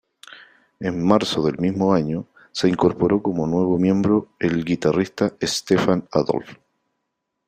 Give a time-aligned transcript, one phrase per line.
[0.79, 6.57] En marzo del mismo año, se incorporó como nuevo miembro el guitarrista Stephan Adolph.